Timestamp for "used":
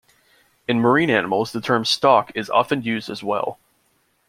2.81-3.07